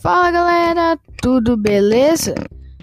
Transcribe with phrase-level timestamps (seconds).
[0.00, 2.32] Fala galera, tudo beleza?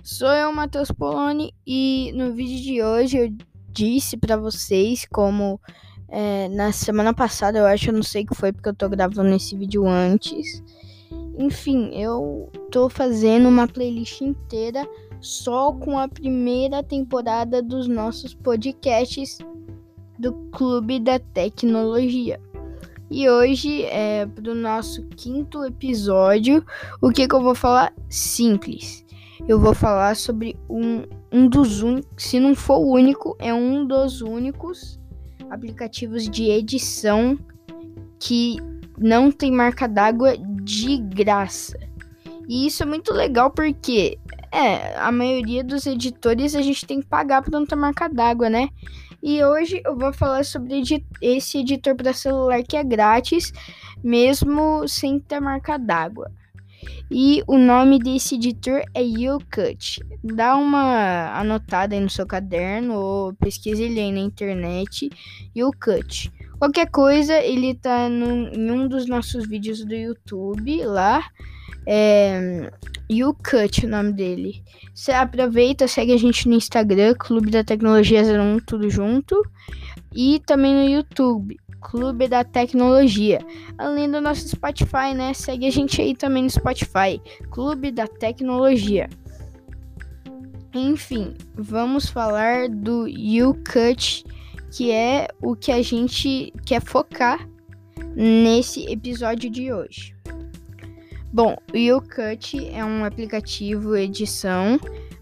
[0.03, 3.33] Sou eu, Matheus Poloni, e no vídeo de hoje eu
[3.69, 5.57] disse para vocês como
[6.09, 8.89] é, na semana passada, eu acho, eu não sei o que foi porque eu tô
[8.89, 10.61] gravando esse vídeo antes.
[11.37, 14.85] Enfim, eu tô fazendo uma playlist inteira
[15.21, 19.37] só com a primeira temporada dos nossos podcasts
[20.19, 22.41] do Clube da Tecnologia.
[23.09, 26.65] E hoje, é, para o nosso quinto episódio,
[27.01, 27.93] o que, que eu vou falar?
[28.09, 29.05] Simples.
[29.47, 33.85] Eu vou falar sobre um, um dos únicos, se não for o único, é um
[33.85, 34.99] dos únicos
[35.49, 37.37] aplicativos de edição
[38.19, 38.57] que
[38.97, 41.77] não tem marca d'água de graça.
[42.47, 44.17] E isso é muito legal porque
[44.51, 48.49] é, a maioria dos editores a gente tem que pagar para não ter marca d'água,
[48.49, 48.69] né?
[49.27, 50.83] E hoje eu vou falar sobre
[51.19, 53.51] esse editor para celular que é grátis,
[54.03, 56.31] mesmo sem ter marca d'água.
[57.09, 59.99] E o nome desse editor é YouCut.
[60.23, 65.09] Dá uma anotada aí no seu caderno ou pesquise ele aí na internet.
[65.55, 66.31] YouCut.
[66.59, 71.27] Qualquer coisa, ele tá em um dos nossos vídeos do YouTube lá.
[71.87, 72.71] É,
[73.09, 74.63] YouCut o nome dele.
[74.93, 79.41] Você aproveita, segue a gente no Instagram, Clube da Tecnologia 01, tudo junto.
[80.13, 83.39] E também no YouTube, Clube da Tecnologia.
[83.77, 85.33] Além do nosso Spotify, né?
[85.33, 89.09] Segue a gente aí também no Spotify, Clube da Tecnologia.
[90.73, 94.25] Enfim, vamos falar do YouCut,
[94.71, 97.47] que é o que a gente quer focar
[98.15, 100.14] nesse episódio de hoje.
[101.35, 104.79] Bom, o YouCut é um aplicativo edição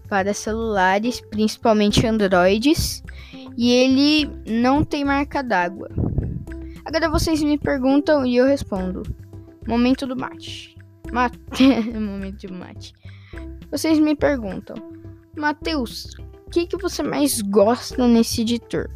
[0.08, 3.02] para celulares, principalmente Androids,
[3.56, 5.90] e ele não tem marca d'água.
[6.84, 9.02] Agora vocês me perguntam e eu respondo.
[9.66, 10.76] Momento do mate.
[11.10, 11.36] Mate.
[11.98, 12.94] Momento do mate.
[13.68, 14.76] Vocês me perguntam,
[15.36, 16.14] Matheus,
[16.46, 18.88] o que, que você mais gosta nesse editor?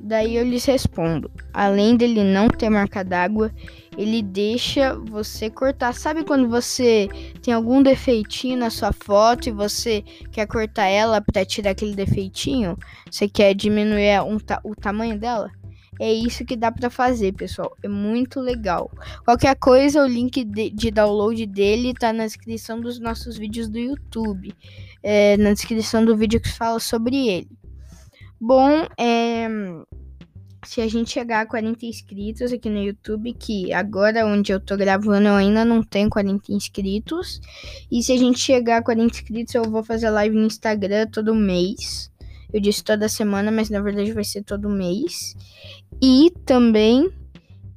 [0.00, 3.52] Daí eu lhes respondo: além dele não ter marca d'água,
[3.96, 5.94] ele deixa você cortar.
[5.94, 7.08] Sabe quando você
[7.42, 12.76] tem algum defeitinho na sua foto e você quer cortar ela para tirar aquele defeitinho?
[13.10, 15.50] Você quer diminuir um ta o tamanho dela?
[15.98, 17.74] É isso que dá para fazer, pessoal.
[17.82, 18.90] É muito legal.
[19.24, 23.78] Qualquer coisa, o link de, de download dele tá na descrição dos nossos vídeos do
[23.78, 24.54] YouTube.
[25.02, 27.48] É, na descrição do vídeo que fala sobre ele.
[28.38, 29.48] Bom, é
[30.68, 34.76] se a gente chegar a 40 inscritos aqui no YouTube, que agora onde eu tô
[34.76, 37.40] gravando eu ainda não tenho 40 inscritos.
[37.90, 41.34] E se a gente chegar a 40 inscritos, eu vou fazer live no Instagram todo
[41.34, 42.10] mês.
[42.52, 45.36] Eu disse toda semana, mas na verdade vai ser todo mês.
[46.02, 47.10] E também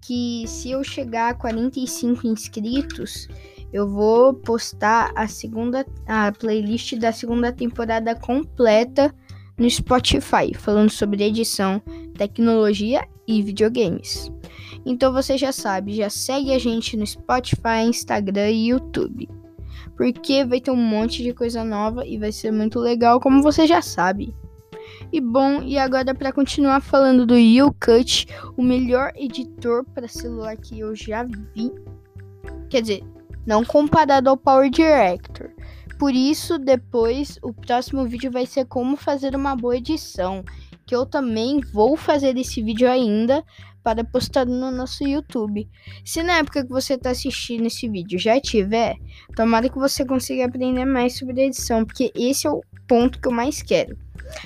[0.01, 3.27] que se eu chegar a 45 inscritos,
[3.71, 9.13] eu vou postar a segunda a playlist da segunda temporada completa
[9.59, 11.81] no Spotify, falando sobre edição,
[12.17, 14.31] tecnologia e videogames.
[14.85, 19.29] Então você já sabe, já segue a gente no Spotify, Instagram e YouTube.
[19.95, 23.67] Porque vai ter um monte de coisa nova e vai ser muito legal, como você
[23.67, 24.33] já sabe.
[25.11, 30.79] E bom, e agora para continuar falando do YouCut, o melhor editor para celular que
[30.79, 31.71] eu já vi.
[32.69, 33.03] Quer dizer,
[33.45, 35.51] não comparado ao Power Director,
[35.99, 40.45] por isso, depois o próximo vídeo vai ser como fazer uma boa edição,
[40.87, 43.43] que eu também vou fazer esse vídeo ainda
[43.83, 45.69] para postar no nosso YouTube.
[46.05, 48.95] Se na época que você está assistindo esse vídeo já tiver,
[49.35, 53.33] tomara que você consiga aprender mais sobre edição, porque esse é o ponto que eu
[53.33, 53.97] mais quero,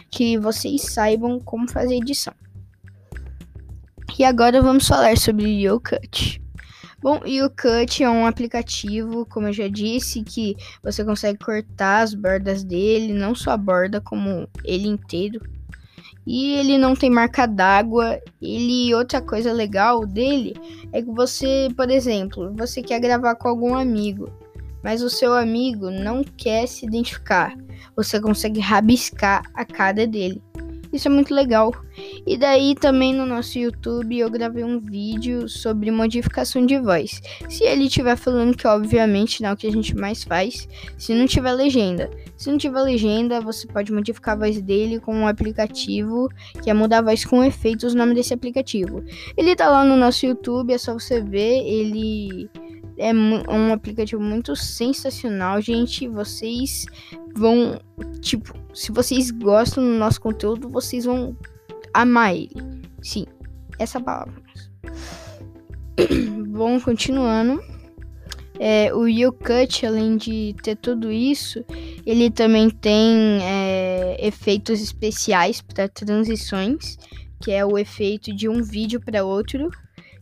[0.09, 2.34] que vocês saibam como fazer edição.
[4.18, 6.43] E agora vamos falar sobre o YouCut.
[7.03, 12.02] Bom, e o Cut é um aplicativo, como eu já disse, que você consegue cortar
[12.02, 15.42] as bordas dele, não só a borda, como ele inteiro.
[16.25, 18.22] E ele não tem marca d'água.
[18.42, 20.56] Ele outra coisa legal dele
[20.94, 24.30] é que você, por exemplo, você quer gravar com algum amigo,
[24.81, 27.54] mas o seu amigo não quer se identificar.
[27.98, 30.42] Você consegue rabiscar a cara dele.
[30.94, 31.74] Isso é muito legal.
[32.25, 37.19] E daí também no nosso YouTube eu gravei um vídeo sobre modificação de voz.
[37.50, 40.68] Se ele estiver falando que obviamente não é o que a gente mais faz,
[40.98, 42.10] se não tiver legenda.
[42.38, 46.30] Se não tiver legenda, você pode modificar a voz dele com um aplicativo
[46.62, 49.04] que é mudar a voz com efeitos, o nome desse aplicativo.
[49.36, 52.50] Ele tá lá no nosso YouTube, é só você ver, ele
[52.98, 56.07] é um aplicativo muito sensacional, gente.
[56.07, 56.86] Vocês
[57.36, 57.80] vão,
[58.24, 61.38] tipo, se vocês gostam do nosso conteúdo, vocês vão
[61.94, 62.56] amar ele.
[63.02, 63.25] Sim,
[63.78, 64.34] essa palavra.
[66.48, 67.62] Bom, continuando.
[68.60, 71.66] É, o YouCut, além de ter tudo isso,
[72.06, 76.98] ele também tem é, efeitos especiais para transições,
[77.42, 79.70] que é o efeito de um vídeo para outro.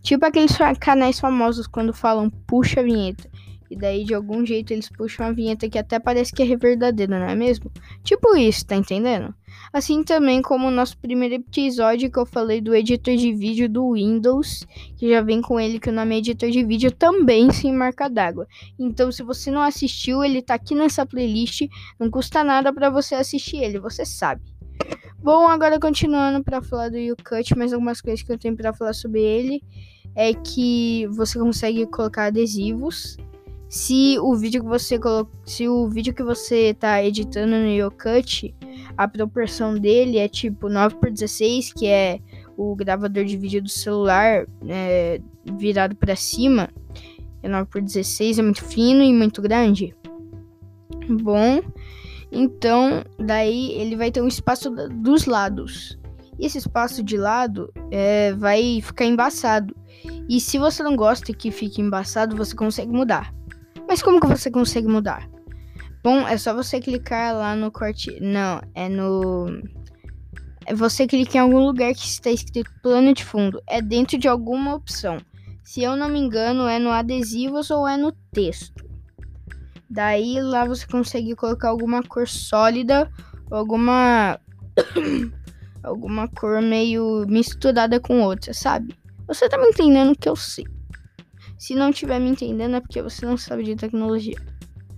[0.01, 3.29] Tipo aqueles canais famosos quando falam puxa a vinheta.
[3.71, 7.17] E daí, de algum jeito, eles puxam a vinheta que até parece que é verdadeira,
[7.17, 7.71] não é mesmo?
[8.03, 9.33] Tipo isso, tá entendendo?
[9.71, 13.93] Assim também como o nosso primeiro episódio que eu falei do editor de vídeo do
[13.93, 17.71] Windows, que já vem com ele que o nome é editor de vídeo também sem
[17.71, 18.45] marca d'água.
[18.77, 21.61] Então, se você não assistiu, ele tá aqui nessa playlist,
[21.97, 24.41] não custa nada para você assistir ele, você sabe.
[25.23, 28.91] Bom, agora continuando para falar do YouCut, mais algumas coisas que eu tenho para falar
[28.91, 29.63] sobre ele
[30.13, 33.15] é que você consegue colocar adesivos
[33.71, 35.31] se o vídeo que você colo...
[35.45, 38.53] se o vídeo que você tá editando no YouCut,
[38.97, 42.19] a proporção dele é tipo 9 por 16, que é
[42.57, 45.21] o gravador de vídeo do celular é,
[45.57, 46.69] virado para cima,
[47.41, 49.95] é 9 por 16, é muito fino e muito grande.
[51.09, 51.61] Bom,
[52.29, 55.97] então daí ele vai ter um espaço dos lados.
[56.37, 59.73] E esse espaço de lado é, vai ficar embaçado.
[60.27, 63.33] E se você não gosta que fique embaçado, você consegue mudar.
[63.91, 65.29] Mas como que você consegue mudar?
[66.01, 68.17] Bom, é só você clicar lá no corte.
[68.21, 69.47] Não, é no.
[70.65, 73.61] É você clica em algum lugar que está escrito plano de fundo.
[73.67, 75.17] É dentro de alguma opção.
[75.61, 78.81] Se eu não me engano, é no adesivos ou é no texto.
[79.89, 83.11] Daí lá você consegue colocar alguma cor sólida,
[83.51, 84.39] alguma
[85.83, 88.97] alguma cor meio misturada com outra, sabe?
[89.27, 90.63] Você tá me entendendo que eu sei.
[91.61, 94.35] Se não estiver me entendendo é porque você não sabe de tecnologia.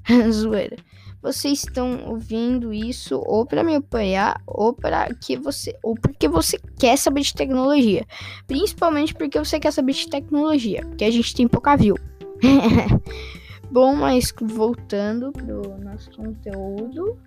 [0.31, 0.77] Zoeira.
[1.21, 6.57] Vocês estão ouvindo isso ou para me apoiar ou para que você ou porque você
[6.80, 8.06] quer saber de tecnologia.
[8.48, 11.98] Principalmente porque você quer saber de tecnologia, porque a gente tem pouca view.
[13.69, 17.19] Bom, mas voltando pro nosso conteúdo,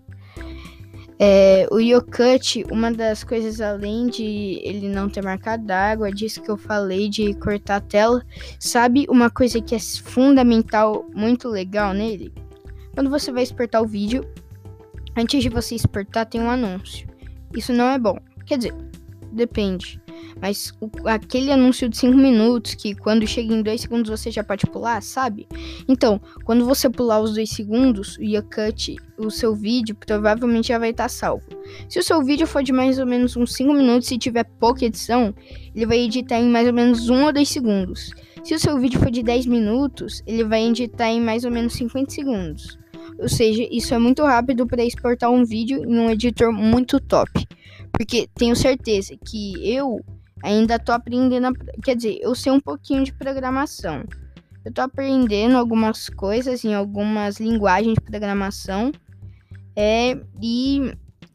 [1.18, 6.50] é, o Yocut, uma das coisas além de ele não ter marca d'água, disso que
[6.50, 8.22] eu falei de cortar a tela,
[8.60, 12.32] sabe uma coisa que é fundamental, muito legal nele?
[12.94, 14.26] Quando você vai exportar o vídeo,
[15.16, 17.08] antes de você exportar tem um anúncio.
[17.54, 18.18] Isso não é bom.
[18.44, 18.74] Quer dizer,
[19.32, 20.00] depende.
[20.40, 24.44] Mas o, aquele anúncio de 5 minutos, que quando chega em 2 segundos você já
[24.44, 25.48] pode pular, sabe?
[25.88, 30.90] Então, quando você pular os 2 segundos, o Yacut, o seu vídeo provavelmente já vai
[30.90, 31.46] estar salvo.
[31.88, 34.84] Se o seu vídeo for de mais ou menos uns 5 minutos e tiver pouca
[34.84, 35.34] edição,
[35.74, 38.10] ele vai editar em mais ou menos 1 ou 2 segundos.
[38.44, 41.72] Se o seu vídeo for de 10 minutos, ele vai editar em mais ou menos
[41.72, 42.78] 50 segundos.
[43.18, 47.30] Ou seja, isso é muito rápido para exportar um vídeo em um editor muito top.
[47.90, 49.98] Porque tenho certeza que eu
[50.42, 51.52] ainda tô aprendendo, a,
[51.82, 54.04] quer dizer, eu sei um pouquinho de programação.
[54.64, 58.90] Eu tô aprendendo algumas coisas em algumas linguagens de programação.
[59.76, 60.92] É, e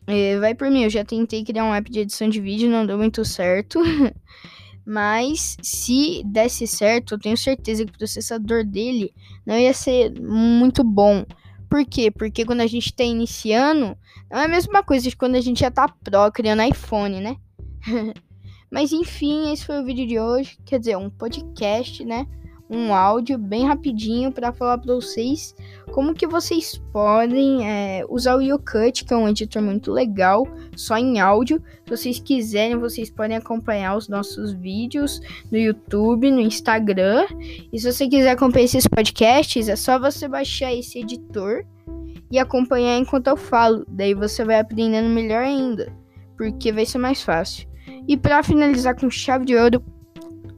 [0.08, 2.86] é, vai por mim, eu já tentei criar um app de edição de vídeo, não
[2.86, 3.80] deu muito certo.
[4.86, 9.14] Mas se desse certo, eu tenho certeza que o processador dele
[9.46, 11.24] não ia ser muito bom.
[11.70, 12.12] Por quê?
[12.12, 13.96] Porque quando a gente tá iniciando,
[14.30, 17.38] não é a mesma coisa de quando a gente já tá pro criando iPhone, né?
[18.72, 20.58] Mas enfim, esse foi o vídeo de hoje.
[20.66, 22.26] Quer dizer, um podcast, né?
[22.70, 25.54] Um áudio bem rapidinho para falar para vocês
[25.92, 30.98] como que vocês podem é, usar o YouCut, que é um editor muito legal, só
[30.98, 31.62] em áudio.
[31.86, 35.20] Se vocês quiserem, vocês podem acompanhar os nossos vídeos
[35.52, 37.26] no YouTube, no Instagram.
[37.74, 41.66] E se você quiser acompanhar esses podcasts, é só você baixar esse editor
[42.32, 43.86] e acompanhar enquanto eu falo.
[43.90, 45.94] Daí você vai aprendendo melhor ainda,
[46.38, 47.71] porque vai ser mais fácil.
[48.08, 49.84] E para finalizar com chave de ouro,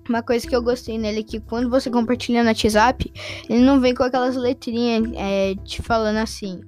[0.09, 3.11] uma coisa que eu gostei nele é que quando você compartilha no WhatsApp,
[3.49, 6.61] ele não vem com aquelas letrinhas é, te falando assim.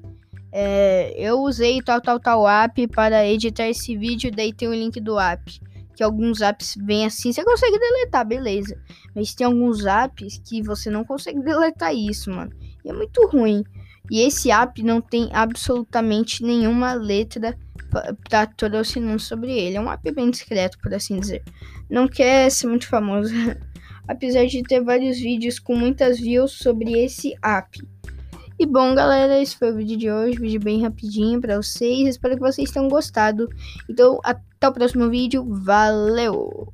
[0.51, 4.99] É, eu usei tal, tal, tal app para editar esse vídeo, daí tem o link
[5.01, 5.59] do app.
[5.95, 8.77] Que alguns apps vêm assim, você consegue deletar, beleza.
[9.13, 12.51] Mas tem alguns apps que você não consegue deletar isso, mano.
[12.83, 13.63] E é muito ruim.
[14.09, 17.57] E esse app não tem absolutamente nenhuma letra
[18.01, 19.77] tá patrocinando sobre ele.
[19.77, 21.43] É um app bem discreto, por assim dizer.
[21.89, 23.33] Não quer ser muito famoso,
[24.07, 27.79] apesar de ter vários vídeos com muitas views sobre esse app.
[28.57, 32.07] E bom, galera, esse foi o vídeo de hoje, vídeo bem rapidinho para vocês.
[32.07, 33.49] Espero que vocês tenham gostado.
[33.89, 35.45] Então, até o próximo vídeo.
[35.45, 36.73] Valeu!